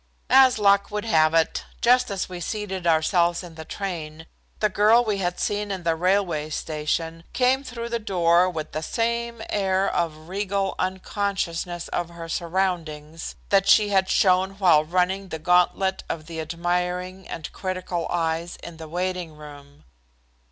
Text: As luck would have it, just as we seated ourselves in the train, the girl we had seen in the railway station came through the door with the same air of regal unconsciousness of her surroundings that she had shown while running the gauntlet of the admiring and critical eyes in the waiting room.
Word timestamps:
As 0.31 0.57
luck 0.57 0.89
would 0.89 1.05
have 1.05 1.35
it, 1.35 1.63
just 1.79 2.09
as 2.09 2.27
we 2.27 2.39
seated 2.39 2.87
ourselves 2.87 3.43
in 3.43 3.53
the 3.53 3.63
train, 3.63 4.25
the 4.59 4.67
girl 4.67 5.03
we 5.03 5.19
had 5.19 5.39
seen 5.39 5.69
in 5.69 5.83
the 5.83 5.95
railway 5.95 6.49
station 6.49 7.23
came 7.33 7.63
through 7.63 7.89
the 7.89 7.99
door 7.99 8.49
with 8.49 8.71
the 8.71 8.81
same 8.81 9.43
air 9.51 9.87
of 9.87 10.27
regal 10.27 10.73
unconsciousness 10.79 11.87
of 11.89 12.09
her 12.09 12.27
surroundings 12.27 13.35
that 13.49 13.67
she 13.67 13.89
had 13.89 14.09
shown 14.09 14.53
while 14.57 14.83
running 14.83 15.27
the 15.29 15.37
gauntlet 15.37 16.03
of 16.09 16.25
the 16.25 16.41
admiring 16.41 17.27
and 17.27 17.51
critical 17.53 18.07
eyes 18.09 18.55
in 18.63 18.77
the 18.77 18.87
waiting 18.89 19.37
room. 19.37 19.83